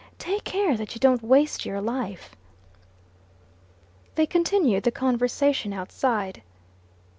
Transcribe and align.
Take 0.17 0.43
care 0.45 0.75
that 0.77 0.95
you 0.95 0.99
don't 0.99 1.21
waste 1.21 1.63
your 1.63 1.79
life." 1.79 2.35
They 4.15 4.25
continued 4.25 4.81
the 4.81 4.89
conversation 4.91 5.73
outside. 5.73 6.41